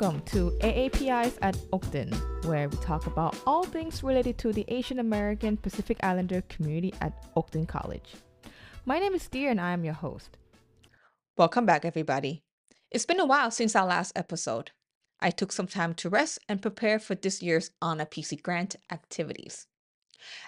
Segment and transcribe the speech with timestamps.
[0.00, 2.10] Welcome to AAPIs at Oakton,
[2.46, 7.30] where we talk about all things related to the Asian American Pacific Islander community at
[7.34, 8.14] Oakton College.
[8.86, 10.38] My name is Deer and I am your host.
[11.36, 12.42] Welcome back, everybody.
[12.90, 14.70] It's been a while since our last episode.
[15.20, 19.66] I took some time to rest and prepare for this year's AANAPISI Grant activities.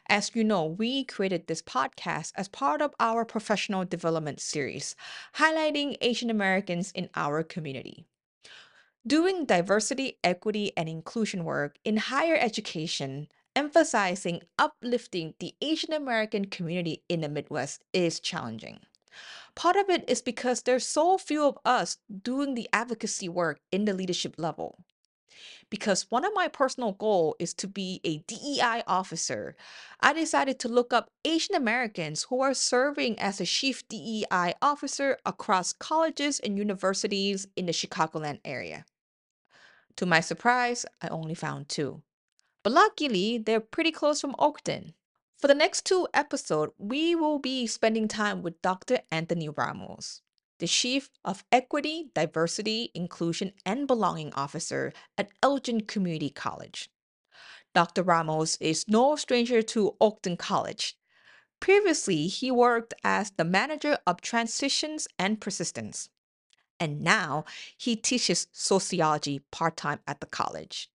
[0.08, 4.96] As you know, we created this podcast as part of our professional development series,
[5.36, 8.06] highlighting Asian Americans in our community.
[9.04, 17.02] Doing diversity, equity, and inclusion work in higher education, emphasizing uplifting the Asian American community
[17.08, 18.78] in the Midwest is challenging.
[19.56, 23.86] Part of it is because there's so few of us doing the advocacy work in
[23.86, 24.78] the leadership level.
[25.68, 29.56] Because one of my personal goals is to be a DEI officer,
[29.98, 35.18] I decided to look up Asian Americans who are serving as a chief DEI officer
[35.26, 38.84] across colleges and universities in the Chicagoland area.
[39.96, 42.02] To my surprise, I only found two.
[42.62, 44.94] But luckily, they're pretty close from Oakton.
[45.38, 49.00] For the next two episodes, we will be spending time with Dr.
[49.10, 50.22] Anthony Ramos,
[50.60, 56.88] the Chief of Equity, Diversity, Inclusion, and Belonging Officer at Elgin Community College.
[57.74, 58.02] Dr.
[58.02, 60.96] Ramos is no stranger to Oakton College.
[61.58, 66.08] Previously, he worked as the manager of transitions and persistence
[66.82, 67.44] and now
[67.78, 70.90] he teaches sociology part time at the college.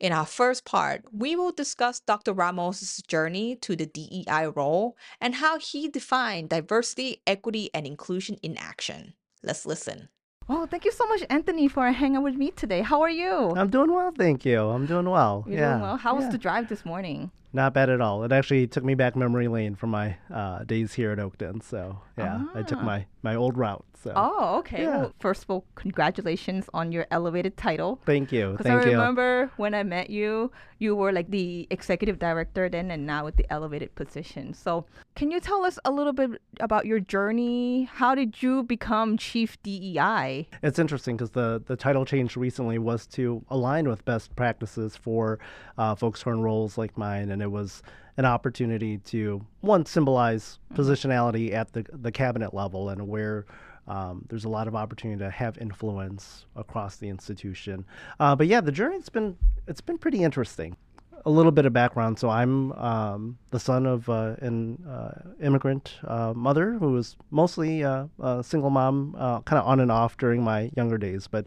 [0.00, 2.32] In our first part, we will discuss Dr.
[2.32, 8.56] Ramos' journey to the DEI role and how he defined diversity, equity, and inclusion in
[8.56, 9.12] action.
[9.42, 10.08] Let's listen.
[10.48, 12.80] Well, thank you so much, Anthony, for hanging out with me today.
[12.80, 13.52] How are you?
[13.56, 14.60] I'm doing well, thank you.
[14.70, 15.44] I'm doing well.
[15.46, 15.70] You're yeah.
[15.70, 15.96] doing well.
[15.96, 16.30] How was yeah.
[16.30, 17.30] the drive this morning?
[17.52, 18.24] Not bad at all.
[18.24, 21.62] It actually took me back memory lane from my uh, days here at Oakton.
[21.62, 22.84] So yeah, I took Ah.
[22.84, 23.84] my my old route.
[24.02, 24.82] So Oh, okay.
[24.82, 24.96] Yeah.
[24.98, 28.00] Well, first of all, congratulations on your elevated title.
[28.04, 28.90] thank you, Because I thank you.
[28.90, 33.24] I remember when I met you, you were like the executive director then, and now
[33.24, 34.52] with the elevated position.
[34.54, 34.84] So,
[35.14, 37.84] can you tell us a little bit about your journey?
[37.84, 40.48] How did you become chief DEI?
[40.62, 45.38] It's interesting because the, the title change recently was to align with best practices for
[45.78, 47.82] uh, folks who are in roles like mine, and it was
[48.16, 53.46] an opportunity to one symbolize positionality at the the cabinet level and where.
[53.88, 57.84] Um, there's a lot of opportunity to have influence across the institution,
[58.20, 60.76] uh, but yeah, the journey's been it's been pretty interesting.
[61.24, 62.18] A little bit of background.
[62.18, 67.84] So I'm um, the son of uh, an uh, immigrant uh, mother who was mostly
[67.84, 71.28] uh, a single mom, uh, kind of on and off during my younger days.
[71.28, 71.46] But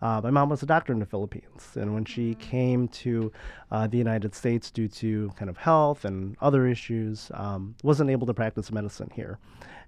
[0.00, 3.32] uh, my mom was a doctor in the Philippines, and when she came to
[3.72, 8.26] uh, the United States due to kind of health and other issues, um, wasn't able
[8.26, 9.38] to practice medicine here.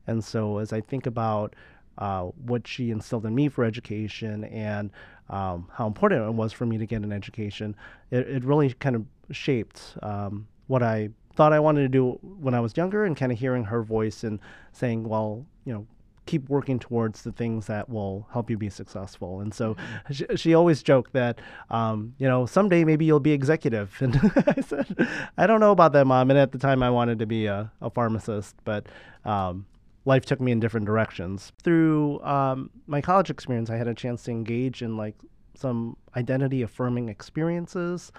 [0.06, 1.54] And so as I think about
[1.98, 4.90] uh, what she instilled in me for education and
[5.30, 7.76] um, how important it was for me to get an education,
[8.10, 12.54] it, it really kind of shaped um, what I thought I wanted to do when
[12.54, 14.40] I was younger and kind of hearing her voice and
[14.72, 15.86] saying, well, you know,
[16.26, 19.40] keep working towards the things that will help you be successful.
[19.40, 19.76] And so
[20.10, 23.96] she, she always joked that, um, you know, someday maybe you'll be executive.
[24.02, 24.16] And
[24.46, 26.30] I said, I don't know about that, mom.
[26.30, 28.86] And at the time I wanted to be a, a pharmacist, but
[29.24, 29.64] um,
[30.08, 31.52] life took me in different directions.
[31.62, 35.14] Through um, my college experience, I had a chance to engage in like
[35.54, 38.10] some identity affirming experiences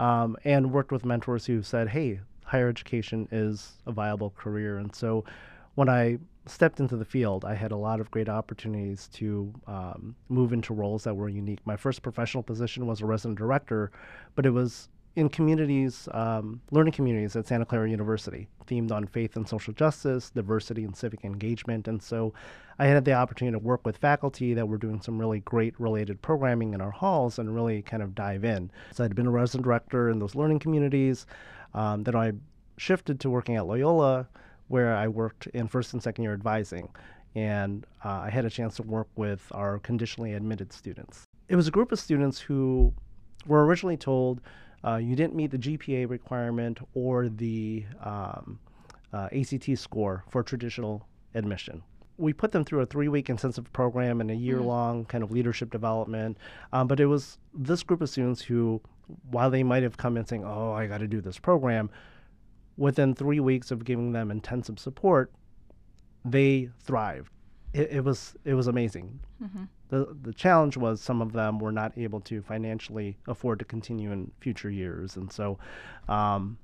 [0.00, 4.78] um, and worked with mentors who said, hey, higher education is a viable career.
[4.78, 5.24] And so
[5.76, 10.16] when I stepped into the field, I had a lot of great opportunities to um,
[10.28, 11.60] move into roles that were unique.
[11.64, 13.92] My first professional position was a resident director,
[14.34, 19.34] but it was in communities, um, learning communities at Santa Clara University, themed on faith
[19.34, 21.88] and social justice, diversity and civic engagement.
[21.88, 22.34] And so
[22.78, 26.20] I had the opportunity to work with faculty that were doing some really great related
[26.20, 28.70] programming in our halls and really kind of dive in.
[28.92, 31.26] So I'd been a resident director in those learning communities.
[31.72, 32.32] Um, then I
[32.76, 34.28] shifted to working at Loyola,
[34.68, 36.90] where I worked in first and second year advising.
[37.34, 41.24] And uh, I had a chance to work with our conditionally admitted students.
[41.48, 42.92] It was a group of students who
[43.46, 44.42] were originally told
[44.84, 48.58] uh, you didn't meet the GPA requirement or the um,
[49.12, 51.82] uh, ACT score for traditional admission.
[52.18, 55.30] We put them through a three week intensive program and a year long kind of
[55.30, 56.38] leadership development.
[56.72, 58.80] Um, but it was this group of students who,
[59.30, 61.90] while they might have come in saying, Oh, I got to do this program,
[62.76, 65.30] within three weeks of giving them intensive support,
[66.24, 67.30] they thrived.
[67.72, 69.20] It, it was it was amazing.
[69.88, 74.12] The the challenge was some of them were not able to financially afford to continue
[74.12, 75.58] in future years, and so
[76.08, 76.58] um,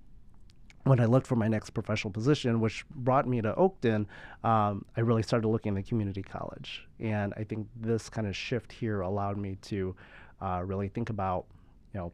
[0.84, 4.06] when I looked for my next professional position, which brought me to Oakton,
[4.42, 6.86] um, I really started looking at the community college.
[6.98, 9.94] And I think this kind of shift here allowed me to
[10.40, 11.46] uh, really think about,
[11.94, 12.12] you know,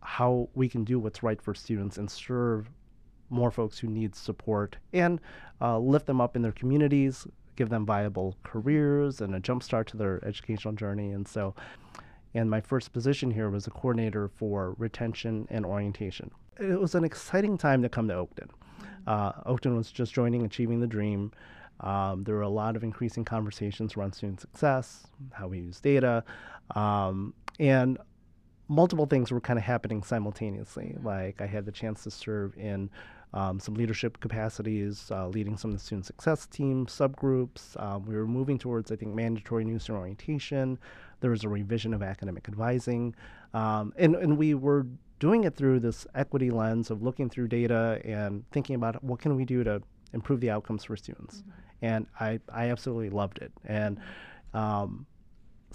[0.00, 2.70] how we can do what's right for students and serve
[3.28, 5.20] more folks who need support and
[5.60, 7.26] uh, lift them up in their communities,
[7.56, 11.10] give them viable careers and a jump start to their educational journey.
[11.10, 11.54] And so,
[12.34, 16.30] and my first position here was a coordinator for retention and orientation.
[16.58, 18.50] It was an exciting time to come to Oakton.
[19.06, 21.32] Uh, Oakton was just joining Achieving the Dream.
[21.80, 26.24] Um, there were a lot of increasing conversations around student success, how we use data,
[26.74, 27.98] um, and
[28.68, 30.96] multiple things were kind of happening simultaneously.
[31.02, 32.90] Like I had the chance to serve in
[33.34, 37.80] um, some leadership capacities, uh, leading some of the student success team subgroups.
[37.82, 40.78] Um, we were moving towards, I think, mandatory new student orientation.
[41.20, 43.14] There was a revision of academic advising,
[43.54, 44.86] um, and and we were
[45.18, 49.34] doing it through this equity lens of looking through data and thinking about what can
[49.34, 49.82] we do to
[50.12, 51.38] improve the outcomes for students.
[51.38, 51.50] Mm-hmm.
[51.82, 54.00] And I I absolutely loved it and.
[54.54, 55.06] Um,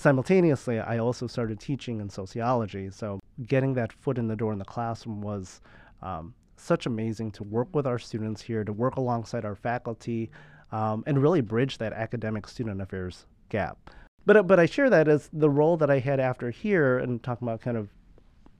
[0.01, 2.89] simultaneously, I also started teaching in sociology.
[2.89, 5.61] So getting that foot in the door in the classroom was
[6.01, 10.29] um, such amazing to work with our students here, to work alongside our faculty,
[10.71, 13.77] um, and really bridge that academic student affairs gap.
[14.25, 17.47] But but I share that as the role that I had after here, and talking
[17.47, 17.89] about kind of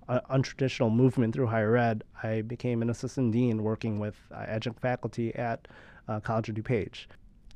[0.10, 2.04] uh, untraditional movement through higher ed.
[2.22, 5.68] I became an assistant dean working with uh, adjunct faculty at
[6.08, 7.06] uh, College of DuPage,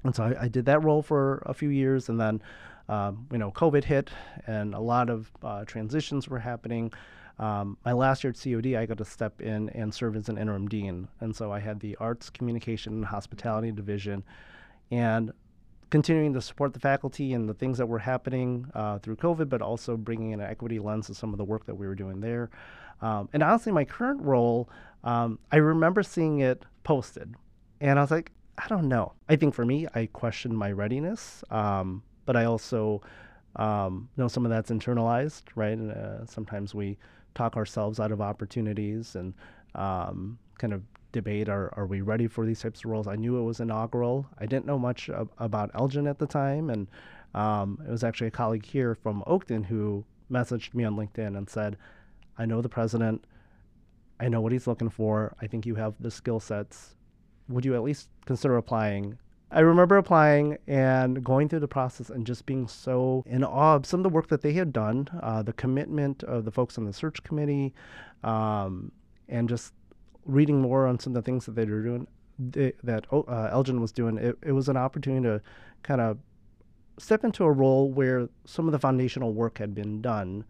[0.04, 2.42] and so I, I, did that role for a few years, and then
[2.88, 4.12] um, you know COVID hit,
[4.46, 6.94] and a lot of uh, transitions were happening.
[7.38, 10.38] Um, my last year at COD, I got to step in and serve as an
[10.38, 11.08] interim dean.
[11.20, 14.24] And so I had the arts, communication, and hospitality division.
[14.92, 15.32] And
[15.90, 19.62] continuing to support the faculty and the things that were happening uh, through COVID, but
[19.62, 22.20] also bringing in an equity lens to some of the work that we were doing
[22.20, 22.50] there.
[23.02, 24.70] Um, and honestly, my current role,
[25.04, 27.36] um, I remember seeing it posted.
[27.82, 29.14] And I was like, I don't know.
[29.28, 33.02] I think for me, I questioned my readiness, um, but I also
[33.58, 35.78] um, know some of that's internalized, right?
[35.78, 36.98] And uh, sometimes we
[37.36, 39.34] talk ourselves out of opportunities and
[39.76, 43.08] um, kind of debate are, are we ready for these types of roles?
[43.08, 44.26] I knew it was inaugural.
[44.40, 46.70] I didn't know much ab- about Elgin at the time.
[46.70, 46.88] And
[47.34, 51.50] um, it was actually a colleague here from Oakton who messaged me on LinkedIn and
[51.50, 51.78] said,
[52.38, 53.26] I know the president.
[54.20, 55.36] I know what he's looking for.
[55.42, 56.96] I think you have the skill sets.
[57.48, 59.18] Would you at least consider applying?
[59.52, 63.86] I remember applying and going through the process and just being so in awe of
[63.86, 66.86] some of the work that they had done, uh, the commitment of the folks on
[66.86, 67.74] the search committee,
[68.24, 68.92] um,
[69.30, 69.74] and just
[70.26, 72.08] reading more on some of the things that they were doing,
[72.40, 74.18] they, that uh, Elgin was doing.
[74.18, 75.42] It, it was an opportunity to
[75.84, 76.18] kind of
[76.98, 80.44] step into a role where some of the foundational work had been done.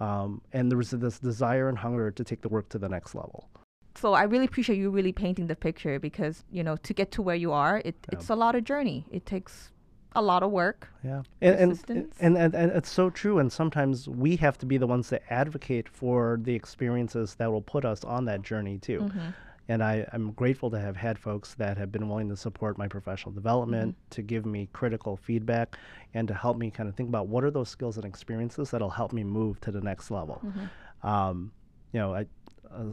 [0.00, 3.14] Um, and there was this desire and hunger to take the work to the next
[3.14, 3.50] level
[3.94, 7.22] so I really appreciate you really painting the picture because you know to get to
[7.22, 8.18] where you are, it, yeah.
[8.18, 9.06] it's a lot of journey.
[9.10, 9.72] It takes
[10.16, 10.88] a lot of work.
[11.04, 13.38] Yeah, and and, and, and and it's so true.
[13.38, 17.62] And sometimes we have to be the ones that advocate for the experiences that will
[17.62, 19.00] put us on that journey too.
[19.00, 19.28] Mm-hmm.
[19.68, 22.88] And I, I'm grateful to have had folks that have been willing to support my
[22.88, 24.10] professional development, mm-hmm.
[24.10, 25.76] to give me critical feedback,
[26.12, 28.90] and to help me kind of think about what are those skills and experiences that'll
[28.90, 30.40] help me move to the next level.
[30.44, 31.06] Mm-hmm.
[31.06, 31.52] Um,
[31.92, 32.26] you know, I,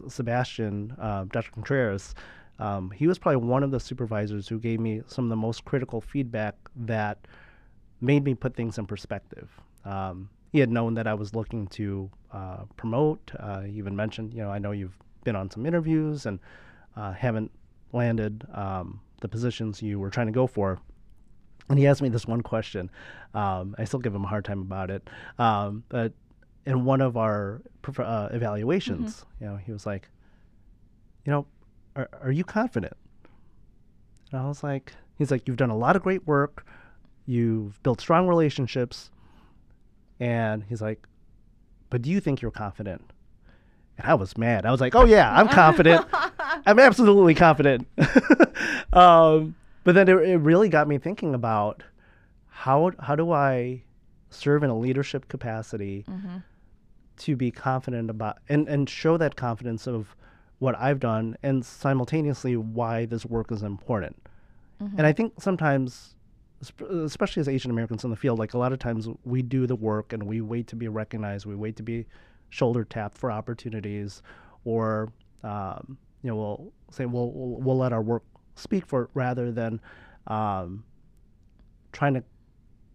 [0.08, 1.52] Sebastian, uh, Dr.
[1.52, 2.16] Contreras,
[2.60, 5.66] um, he was probably one of the supervisors who gave me some of the most
[5.66, 7.20] critical feedback that
[8.02, 9.50] made me put things in perspective.
[9.86, 13.32] Um, he had known that I was looking to uh, promote.
[13.40, 16.40] Uh, he even mentioned, you know, I know you've been on some interviews and
[16.96, 17.52] uh, haven't
[17.94, 20.80] landed um, the positions you were trying to go for.
[21.70, 22.90] And he asked me this one question.
[23.34, 25.08] Um, I still give him a hard time about it.
[25.38, 26.14] Um, but
[26.68, 27.62] in one of our
[27.98, 29.44] uh, evaluations, mm-hmm.
[29.44, 30.10] you know, he was like,
[31.26, 31.48] you know,
[31.96, 32.98] are, are you confident?
[34.32, 36.68] And I was like, he's like, you've done a lot of great work.
[37.26, 39.12] You've built strong relationships.
[40.20, 41.08] And he's like,
[41.90, 43.02] but do you think you're confident?
[43.98, 44.66] And I was mad.
[44.66, 46.06] I was like, oh, yeah, I'm confident.
[46.66, 47.88] I'm absolutely confident.
[48.92, 49.56] um,
[49.86, 51.82] but then it, it really got me thinking about
[52.50, 53.84] how, how do I
[54.30, 56.40] serve in a leadership capacity mm-hmm
[57.18, 60.16] to be confident about and, and show that confidence of
[60.60, 64.16] what I've done and simultaneously why this work is important.
[64.82, 64.98] Mm-hmm.
[64.98, 66.16] And I think sometimes,
[66.90, 69.76] especially as Asian Americans in the field, like a lot of times we do the
[69.76, 72.06] work and we wait to be recognized, we wait to be
[72.50, 74.22] shoulder tapped for opportunities,
[74.64, 75.12] or
[75.44, 78.24] um, you know we'll say we'll, we'll, we'll let our work
[78.56, 79.80] speak for it rather than
[80.28, 80.84] um,
[81.92, 82.24] trying to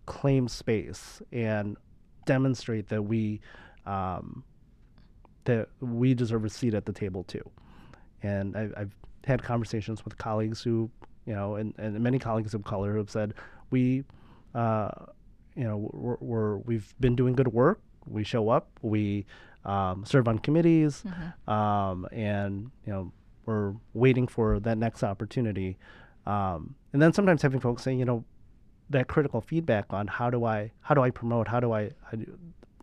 [0.07, 1.77] claim space and
[2.27, 3.41] demonstrate that we
[3.87, 4.45] um,
[5.45, 7.49] that we deserve a seat at the table too.
[8.23, 8.91] And I, have
[9.25, 10.91] had conversations with colleagues who,
[11.27, 13.35] you know, and, and many colleagues of color who have said,
[13.71, 14.05] we,
[14.55, 14.91] uh,
[15.57, 17.81] you know, we're, we're, we've been doing good work.
[18.07, 18.69] We show up.
[18.83, 19.27] We
[19.65, 21.05] um, serve on committees,
[21.47, 23.13] um, and you know,
[23.47, 25.79] we're waiting for that next opportunity.
[26.27, 28.25] Um, and then sometimes having folks say, you know,
[28.91, 31.49] that critical feedback on how do I how do I promote?
[31.49, 31.91] How do I?
[32.05, 32.39] How do,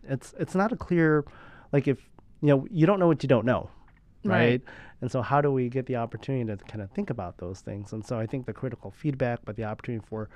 [0.09, 1.25] it's it's not a clear,
[1.71, 1.99] like if
[2.41, 3.69] you know you don't know what you don't know,
[4.23, 4.39] right?
[4.39, 4.61] Right.
[5.01, 7.93] And so how do we get the opportunity to kind of think about those things?
[7.93, 10.29] And so I think the critical feedback, but the opportunity for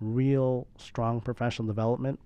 [0.00, 2.20] real strong professional development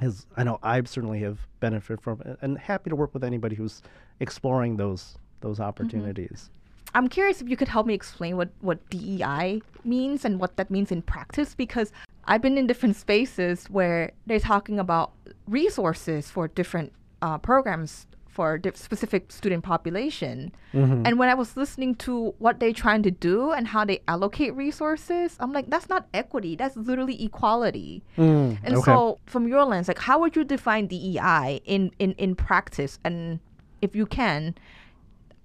[0.00, 3.56] is I know I've certainly have benefited from it and happy to work with anybody
[3.56, 3.82] who's
[4.20, 5.68] exploring those those mm-hmm.
[5.68, 6.50] opportunities.
[6.94, 10.70] I'm curious if you could help me explain what, what DEI means and what that
[10.70, 11.92] means in practice because
[12.24, 15.12] I've been in different spaces where they're talking about
[15.48, 20.52] resources for different uh, programs for di- specific student population.
[20.74, 24.54] And when I was listening to what they're trying to do and how they allocate
[24.54, 26.54] resources, I'm like, that's not equity.
[26.54, 28.02] That's literally equality.
[28.18, 28.84] Mm, And okay.
[28.84, 32.98] so, from your lens, like, how would you define DEI in, in, in practice?
[33.04, 33.40] And
[33.80, 34.54] if you can,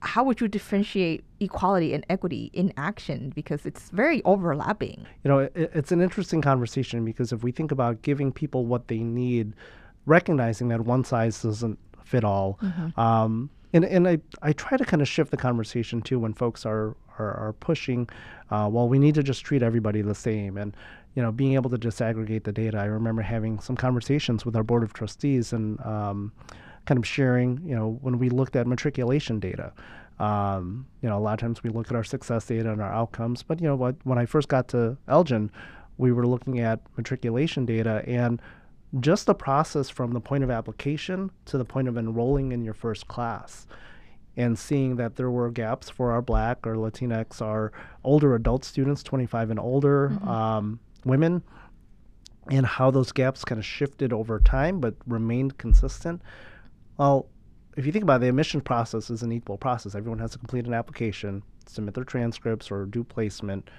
[0.01, 3.31] how would you differentiate equality and equity in action?
[3.33, 5.05] Because it's very overlapping.
[5.23, 8.89] you know, it, it's an interesting conversation because if we think about giving people what
[8.89, 9.53] they need,
[10.05, 12.59] recognizing that one size doesn't fit all,
[12.97, 16.65] um, and and I, I try to kind of shift the conversation too when folks
[16.65, 18.09] are are, are pushing,
[18.49, 20.75] uh, well, we need to just treat everybody the same, and
[21.15, 22.77] you know, being able to disaggregate the data.
[22.77, 26.31] I remember having some conversations with our board of trustees and um,
[26.85, 29.73] kind of sharing, you know, when we looked at matriculation data.
[30.19, 32.93] Um, you know, a lot of times we look at our success data and our
[32.93, 33.95] outcomes, but you know what?
[34.03, 35.51] When I first got to Elgin,
[35.97, 38.41] we were looking at matriculation data and
[38.99, 42.73] just the process from the point of application to the point of enrolling in your
[42.73, 43.65] first class
[44.37, 47.71] and seeing that there were gaps for our black or latinx our
[48.03, 51.41] older adult students 25 and older um, women
[52.49, 56.21] and how those gaps kind of shifted over time but remained consistent.
[56.97, 57.27] Well
[57.77, 59.95] if you think about it, the admission process is an equal process.
[59.95, 63.69] Everyone has to complete an application submit their transcripts or do placement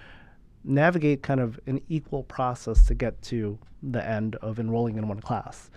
[0.64, 5.20] navigate kind of an equal process to get to the end of enrolling in one
[5.20, 5.70] class.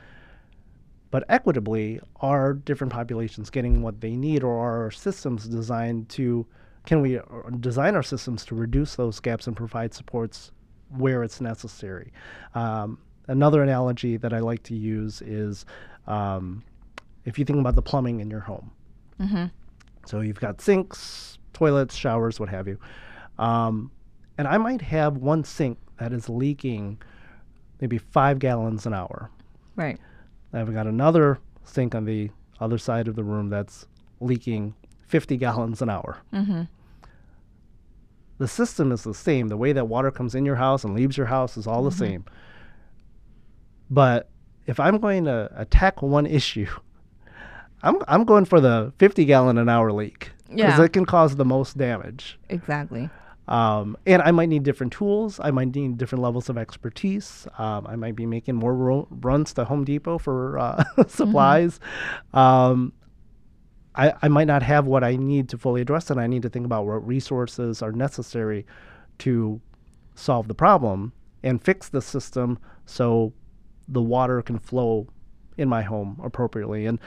[1.11, 6.45] But equitably, are different populations getting what they need, or are our systems designed to?
[6.85, 7.23] Can we uh,
[7.59, 10.51] design our systems to reduce those gaps and provide supports
[10.89, 12.11] where it's necessary?
[12.53, 15.65] Um, another analogy that I like to use is
[16.05, 16.63] um,
[17.23, 18.71] if you think about the plumbing in your home.
[20.05, 22.77] So you've got sinks, toilets, showers, what have you.
[23.39, 23.89] Um,
[24.37, 27.01] and I might have one sink that is leaking
[27.79, 29.29] maybe five gallons an hour.
[29.75, 29.99] Right.
[30.53, 33.85] I've got another sink on the other side of the room that's
[34.19, 34.73] leaking
[35.07, 36.17] 50 gallons an hour.
[36.33, 36.63] Mm-hmm.
[38.37, 39.47] The system is the same.
[39.47, 41.89] The way that water comes in your house and leaves your house is all the
[41.89, 41.99] mm-hmm.
[41.99, 42.25] same.
[43.89, 44.29] But
[44.65, 46.67] if I'm going to attack one issue,
[47.83, 50.83] I'm, I'm going for the 50 gallon an hour leak because Yeah.
[50.83, 52.39] it can cause the most damage.
[52.49, 53.09] Exactly.
[53.47, 55.39] Um, and I might need different tools.
[55.41, 57.47] I might need different levels of expertise.
[57.57, 61.79] Um, I might be making more ro- runs to Home Depot for uh, supplies.
[62.33, 62.93] Um,
[63.95, 66.17] I, I might not have what I need to fully address it.
[66.17, 68.65] I need to think about what resources are necessary
[69.19, 69.61] to
[70.15, 73.33] solve the problem and fix the system so
[73.87, 75.07] the water can flow
[75.57, 76.85] in my home appropriately.
[76.85, 76.99] And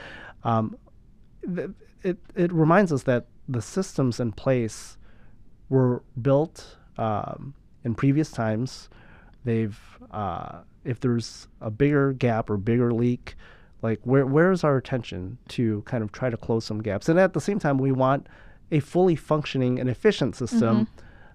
[0.43, 0.77] um,
[1.53, 1.69] th-
[2.03, 4.97] it, it reminds us that the systems in place
[5.69, 8.89] were built um, in previous times.
[9.45, 9.79] They've,
[10.11, 13.35] uh, if there's a bigger gap or bigger leak,
[13.81, 17.07] like where where's our attention to kind of try to close some gaps?
[17.07, 18.27] And at the same time, we want
[18.71, 20.87] a fully functioning and efficient system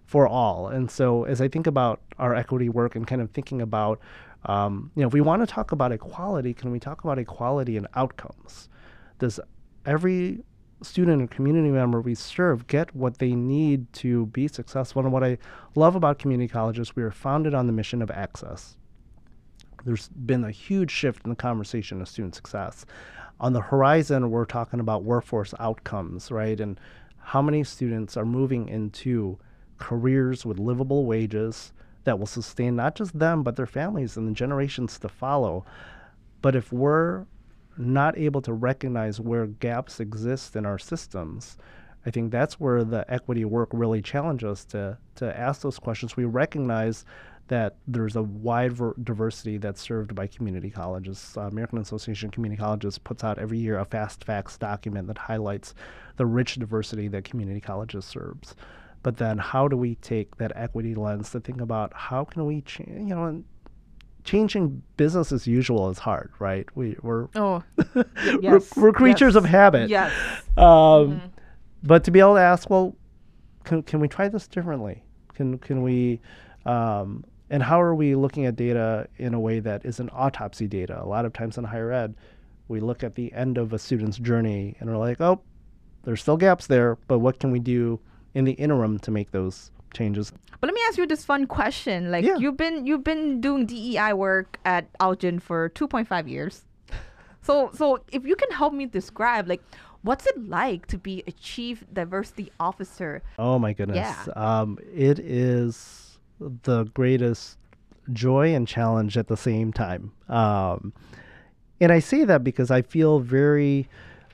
[0.04, 0.68] for all.
[0.68, 3.98] And so, as I think about our equity work and kind of thinking about,
[4.44, 7.76] um, you know, if we want to talk about equality, can we talk about equality
[7.76, 8.68] in outcomes?
[9.18, 9.40] Does
[9.86, 10.44] every
[10.84, 15.02] student and community member we serve get what they need to be successful?
[15.02, 15.38] And what I
[15.74, 18.76] love about community colleges, we are founded on the mission of access
[19.84, 22.84] there's been a huge shift in the conversation of student success.
[23.40, 26.58] On the horizon, we're talking about workforce outcomes, right?
[26.58, 26.78] And
[27.18, 29.38] how many students are moving into
[29.78, 31.72] careers with livable wages
[32.04, 35.64] that will sustain not just them, but their families and the generations to follow.
[36.42, 37.26] But if we're
[37.76, 41.57] not able to recognize where gaps exist in our systems,
[42.07, 46.16] I think that's where the equity work really challenges us to, to ask those questions.
[46.16, 47.04] We recognize
[47.49, 51.35] that there's a wide ver- diversity that's served by community colleges.
[51.37, 55.19] Uh, American Association of Community Colleges puts out every year a fast facts document that
[55.19, 55.75] highlights
[56.16, 58.54] the rich diversity that community colleges serves.
[59.04, 62.62] but then how do we take that equity lens to think about how can we
[62.62, 63.45] change, you know,
[64.25, 66.66] changing business as usual is hard, right?
[66.75, 67.62] We, we're, Oh,
[67.95, 68.04] we're,
[68.40, 69.90] yes, we're creatures of yes, habit.
[69.90, 70.12] yes.
[70.57, 71.21] Um, Mhm.
[71.87, 72.97] But to be able to ask, well,
[73.64, 75.02] can, can we try this differently?
[75.35, 76.21] Can, can we,
[76.64, 80.99] um, and how are we looking at data in a way that isn't autopsy data?
[81.02, 82.14] A lot of times in higher ed,
[82.69, 85.43] we look at the end of a student's journey and we're like, oh,
[86.04, 88.00] there's still gaps there, but what can we do
[88.33, 90.32] in the interim to make those changes?
[90.60, 92.36] But let me ask you this fun question: Like Yeah.
[92.36, 96.64] you've been you've been doing DEI work at Elgin for two point five years.
[97.42, 99.62] So so if you can help me describe like
[100.02, 103.22] what's it like to be a chief diversity officer?
[103.38, 103.96] Oh my goodness.
[103.96, 104.32] Yeah.
[104.34, 107.58] Um, it is the greatest
[108.12, 110.12] joy and challenge at the same time.
[110.28, 110.92] Um,
[111.80, 113.88] and I say that because I feel very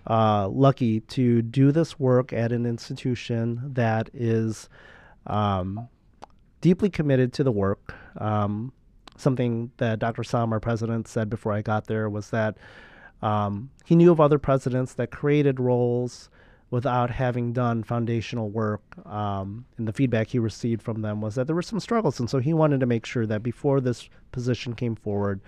[0.08, 4.68] uh, lucky to do this work at an institution that is
[5.26, 5.88] um,
[6.60, 7.94] deeply committed to the work.
[8.18, 8.72] Um,
[9.16, 10.24] something that Dr.
[10.24, 12.56] Sam, our president, said before I got there was that
[13.22, 16.30] um, he knew of other presidents that created roles
[16.70, 18.82] without having done foundational work.
[19.06, 22.30] Um, and the feedback he received from them was that there were some struggles, and
[22.30, 25.40] so he wanted to make sure that before this position came forward,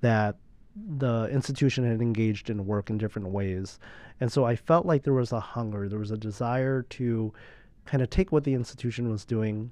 [0.00, 0.36] that
[0.74, 3.78] the institution had engaged in work in different ways.
[4.20, 7.32] And so I felt like there was a hunger, there was a desire to
[7.86, 9.70] kind of take what the institution was doing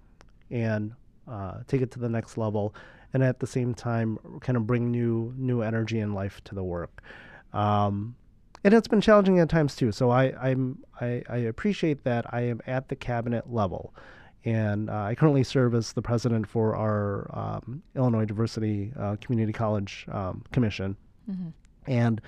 [0.50, 0.92] and
[1.28, 2.74] uh, take it to the next level,
[3.12, 6.64] and at the same time, kind of bring new new energy and life to the
[6.64, 7.02] work.
[7.52, 8.16] Um,
[8.62, 9.92] and it's been challenging at times too.
[9.92, 13.94] So I I'm I, I appreciate that I am at the cabinet level,
[14.44, 19.52] and uh, I currently serve as the president for our um, Illinois Diversity uh, Community
[19.52, 20.96] College um, Commission,
[21.86, 22.20] and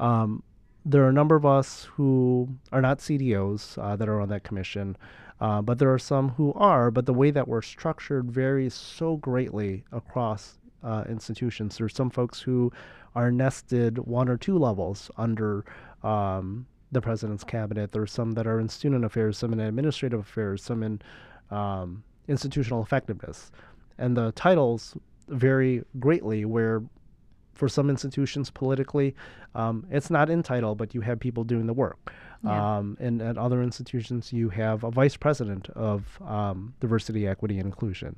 [0.00, 0.42] um,
[0.84, 4.44] there are a number of us who are not CDOs uh, that are on that
[4.44, 4.96] commission,
[5.40, 6.90] uh, but there are some who are.
[6.90, 11.78] But the way that we're structured varies so greatly across uh, institutions.
[11.78, 12.70] There's some folks who
[13.14, 15.64] are nested one or two levels under
[16.02, 17.92] um, the president's cabinet.
[17.92, 21.00] There's some that are in student affairs, some in administrative affairs, some in
[21.50, 23.50] um, institutional effectiveness,
[23.98, 24.96] and the titles
[25.28, 26.44] vary greatly.
[26.44, 26.82] Where
[27.54, 29.14] for some institutions politically,
[29.54, 32.12] um, it's not in title, but you have people doing the work.
[32.42, 32.78] Yeah.
[32.78, 37.66] Um, and at other institutions, you have a vice president of um, diversity, equity, and
[37.66, 38.16] inclusion.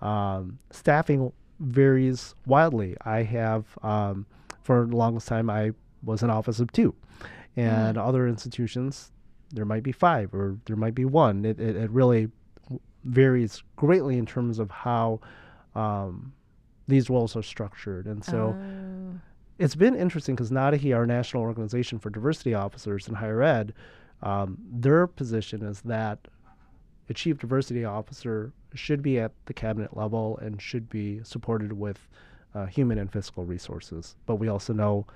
[0.00, 2.96] Um, staffing varies wildly.
[3.04, 4.26] I have, um,
[4.62, 6.94] for the longest time, I was an office of two.
[7.56, 9.12] And other institutions,
[9.52, 11.44] there might be five or there might be one.
[11.44, 12.28] It, it, it really
[13.04, 15.20] varies greatly in terms of how
[15.74, 16.32] um,
[16.88, 18.06] these roles are structured.
[18.06, 19.20] And so Oh.
[19.58, 23.72] it's been interesting because NADOHE, our national organization for diversity officers in higher ed,
[24.22, 26.18] um, their position is that
[27.08, 32.08] a chief diversity officer should be at the cabinet level and should be supported with
[32.54, 34.16] uh, human and fiscal resources.
[34.26, 35.06] But we also know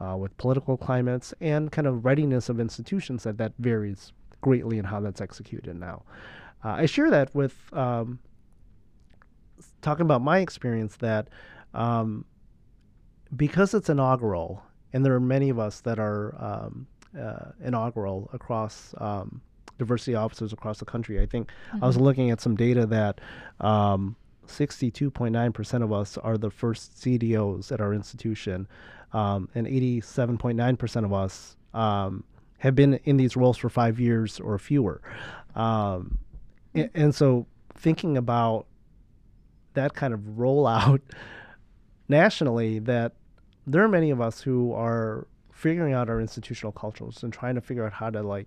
[0.00, 4.84] uh, with political climates and kind of readiness of institutions that that varies greatly in
[4.84, 6.02] how that's executed now.
[6.64, 8.18] Uh, I share that with um,
[9.82, 11.28] talking about my experience that
[11.74, 12.24] um,
[13.36, 14.62] because it's inaugural,
[14.92, 16.86] and there are many of us that are um,
[17.18, 19.40] uh, inaugural across um,
[19.78, 21.20] diversity officers across the country.
[21.20, 23.20] I think I was looking at some data that
[23.60, 28.66] um, 62.9% of us are the first CDOs at our institution,
[29.12, 32.24] um, and 87.9% of us um,
[32.58, 35.00] have been in these roles for five years or fewer.
[35.54, 36.18] Um,
[36.74, 38.66] a- and so thinking about
[39.78, 41.00] that kind of rollout
[42.08, 43.12] nationally that
[43.66, 47.60] there are many of us who are figuring out our institutional cultures and trying to
[47.60, 48.46] figure out how to like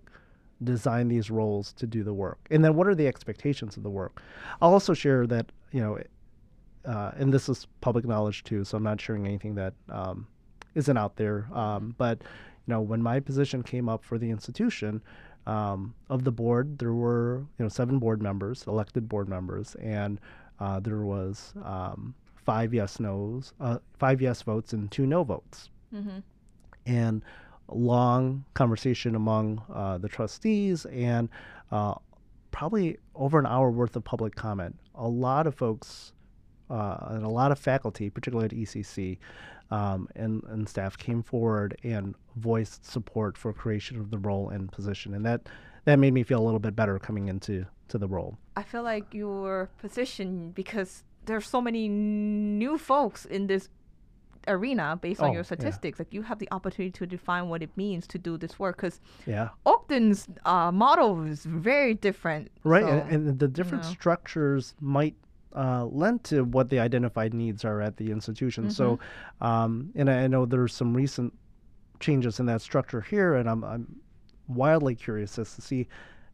[0.64, 2.40] design these roles to do the work.
[2.52, 4.22] And then what are the expectations of the work?
[4.62, 6.00] I'll also share that you know
[6.86, 10.28] uh, and this is public knowledge too so i'm not sharing anything that um,
[10.76, 15.02] isn't out there um, but you know when my position came up for the institution
[15.48, 20.20] um, of the board there were you know seven board members elected board members and
[20.62, 25.70] uh, there was um, five yes nos uh, five yes votes and two no votes
[25.94, 26.20] Mm-hmm.
[26.86, 27.22] and
[27.68, 31.28] a long conversation among uh, the trustees and
[31.72, 31.96] uh,
[32.52, 34.74] probably over an hour worth of public comment.
[34.96, 36.14] A lot of folks
[36.70, 39.18] uh, and a lot of faculty, particularly at ECC,
[39.70, 44.72] um, and, and staff came forward and voiced support for creation of the role and
[44.72, 45.42] position, and that
[45.86, 48.38] that made me feel a little bit better coming into to the role.
[48.56, 53.70] I feel like your position because there's so many new folks in this
[54.48, 55.54] arena based on Oh, your yeah.
[55.54, 56.00] statistics.
[56.00, 58.78] Like you have the opportunity to define what it means to do this work.
[58.78, 59.50] Because Yeah.
[59.66, 62.50] Oakton's uh, model is very different.
[62.64, 63.90] Right, So, and, and the different know.
[63.92, 65.16] structures might
[65.56, 68.72] uh, lend to what the identified needs are at the institution.
[68.72, 69.44] So, Mm-hmm.
[69.46, 71.34] um, and I know there's some recent
[72.00, 73.98] changes in that structure here, and I'm, I'm
[74.48, 75.88] wildly curious as to see,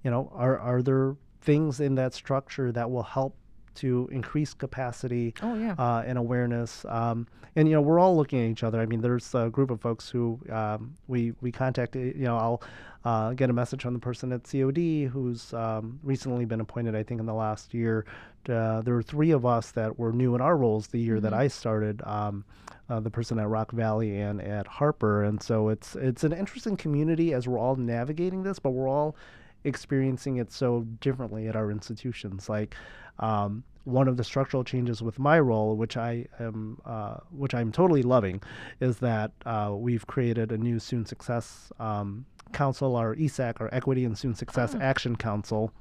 [0.04, 1.16] you know, are are there
[1.48, 3.34] things in that structure that will help
[3.74, 5.76] to increase capacity oh yeah.
[5.80, 6.84] uh, and awareness.
[6.90, 8.82] Um, and you know, we're all looking at each other.
[8.82, 12.16] I mean, there's a group of folks who um, we we contacted.
[12.18, 12.62] You know, I'll
[13.06, 16.96] uh, get a message from the person at COD who's um, recently been appointed.
[16.96, 18.06] I think in the last year,
[18.50, 21.34] uh, there were three of us that were new in our roles the year that
[21.34, 22.02] I started.
[22.06, 22.44] Um,
[22.90, 26.76] uh, the person at Rock Valley and at Harper, and so it's it's an interesting
[26.76, 29.16] community as we're all navigating this, but we're all
[29.64, 32.50] experiencing it so differently at our institutions.
[32.50, 32.76] Like
[33.20, 37.72] um, one of the structural changes with my role, which I am, uh, which I'm
[37.72, 38.42] totally loving,
[38.80, 44.06] is that uh, we've created a new Student Success um, Council, our ESAC, our Equity
[44.06, 45.72] and Student Success Action Council,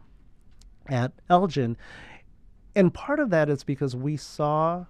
[0.88, 1.76] at Elgin,
[2.76, 4.84] and part of that is because we saw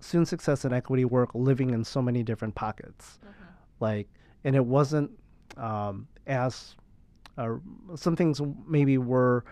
[0.00, 3.20] student success and equity work living in so many different pockets.
[3.78, 4.08] Like
[4.44, 5.10] and it wasn't
[5.56, 6.74] um, as
[7.42, 9.44] uh, some things maybe were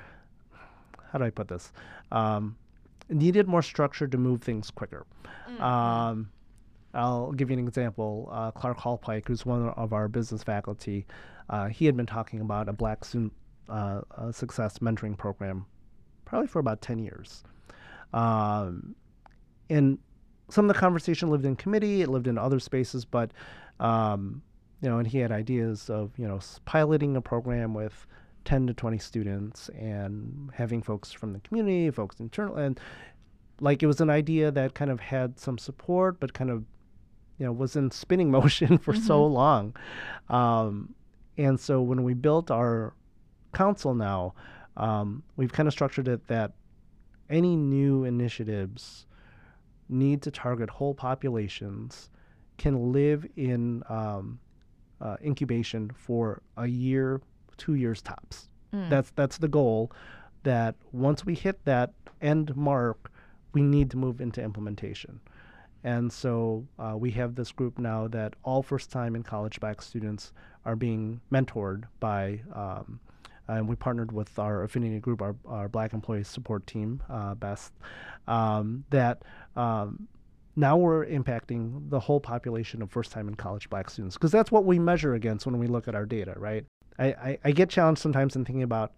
[1.13, 1.73] how do i put this?
[2.13, 2.57] Um,
[3.09, 5.07] needed more structure to move things quicker.
[5.59, 6.31] Um,
[6.95, 8.29] i'll give you an example.
[8.33, 11.07] Uh, clark hallpike who's one of our business faculty
[11.51, 13.33] uh, he had been talking about a black student
[13.69, 15.67] uh, uh, success mentoring program
[16.25, 17.43] probably for about 10 years.
[18.15, 18.95] Um,
[19.69, 19.99] and
[20.49, 23.33] some of the conversation lived in committee, it lived in other spaces, but
[23.81, 24.43] um,
[24.81, 28.07] you know, and he had ideas of you know piloting a program with
[28.45, 32.81] 10 to 20 students and having folks from the community, folks internal, and
[33.61, 36.65] like it was an idea that kind of had some support, but kind of
[37.39, 39.75] you know was in spinning motion for so long.
[40.29, 40.95] Um,
[41.37, 42.95] and so when we built our
[43.53, 44.35] council now,
[44.77, 46.53] um, we've kind of structured it that
[47.29, 49.07] any new initiatives
[49.89, 52.11] need to target whole populations,
[52.59, 54.39] can live in um,
[55.01, 57.21] uh, incubation for a year,
[57.57, 58.49] two years tops.
[58.89, 59.91] That's that's the goal.
[60.45, 63.11] That once we hit that end mark,
[63.53, 65.21] we need to move into implementation.
[65.83, 69.81] And so uh, we have this group now that all first time in college back
[69.83, 70.33] students
[70.65, 73.01] are being mentored by, um,
[73.49, 77.73] and we partnered with our affinity group, our, our Black Employee Support Team, uh, BEST,
[78.29, 79.23] um, that
[79.57, 80.07] um,
[80.57, 84.51] now we're impacting the whole population of first time in college black students because that's
[84.51, 86.65] what we measure against when we look at our data, right?
[86.99, 88.93] I, I, I get challenged sometimes in thinking about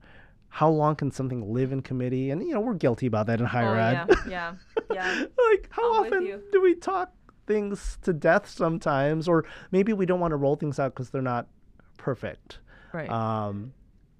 [0.49, 3.47] how long can something live in committee, and you know we're guilty about that in
[3.47, 4.17] higher oh ed.
[4.29, 4.55] yeah,
[4.93, 5.25] yeah, yeah.
[5.51, 7.13] like how I'm often do we talk
[7.47, 11.21] things to death sometimes or maybe we don't want to roll things out because they're
[11.23, 11.49] not
[11.97, 12.59] perfect
[12.93, 13.11] Right.
[13.11, 13.73] um,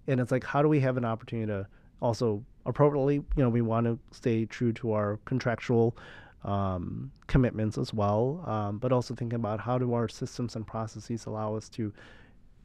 [0.09, 1.67] and it's like how do we have an opportunity to
[2.01, 5.97] also appropriately you know we want to stay true to our contractual
[6.45, 11.27] um, commitments as well um, but also thinking about how do our systems and processes
[11.27, 11.93] allow us to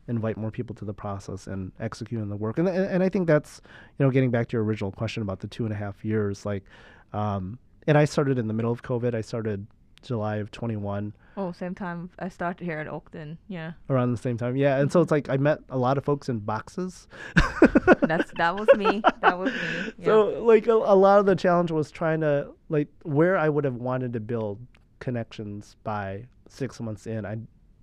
[0.08, 2.58] invite more people to the process and execute on the work.
[2.60, 3.62] And, and, I think that's,
[3.98, 6.46] you know, getting back to your original question about the two and a half years,
[6.46, 6.64] like,
[7.14, 9.14] um, and I started in the middle of COVID.
[9.14, 9.66] I started
[10.08, 13.38] July of 21 oh, same time I started here at Oakton.
[13.48, 14.58] Yeah, around the same time.
[14.58, 14.80] Yeah.
[14.80, 17.08] And so it's like I met a lot of folks in boxes.
[18.02, 19.02] that's that was me.
[19.22, 19.94] That was me.
[20.00, 20.06] Yeah.
[20.06, 23.64] So like a, a lot of the challenge was trying to like where I would
[23.64, 24.60] have wanted to build
[25.00, 27.26] connections by six months in.
[27.26, 27.38] I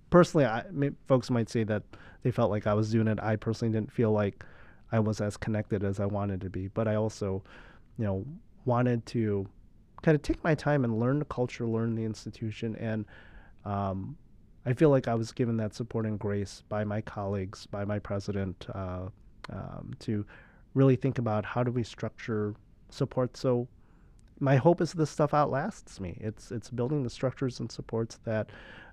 [0.09, 1.83] personally, I may, folks might say that
[2.23, 3.19] they felt like I was doing it.
[3.21, 4.43] I personally didn't feel like
[4.91, 6.67] I was as connected as I wanted to be.
[6.67, 7.43] But I also,
[7.97, 8.25] you know,
[8.65, 9.47] wanted to
[10.05, 13.05] kind of take my time and learn the culture, learn the institution, and
[13.65, 14.15] um,
[14.67, 17.97] I feel like I was given that support and grace by my colleagues, by my
[17.97, 19.07] president, uh,
[19.51, 20.23] um, to
[20.75, 22.53] really think about how do we structure
[22.89, 23.35] support.
[23.35, 23.67] So
[24.39, 26.17] my hope is this stuff outlasts me.
[26.21, 28.51] It's it's building the structures and supports that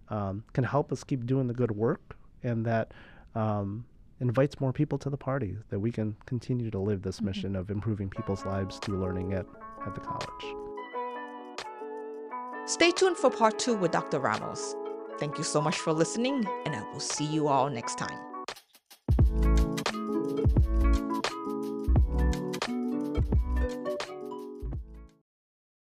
[0.08, 2.92] um, can help us keep doing the good work and that
[3.34, 3.84] um,
[4.20, 5.58] invites more people to the party.
[5.68, 9.46] That we can continue to live this mission of improving people's lives through learning at
[9.86, 10.61] at the college.
[12.66, 14.20] Stay tuned for part two with Dr.
[14.20, 14.76] Ramos.
[15.18, 18.31] Thank you so much for listening, and I will see you all next time.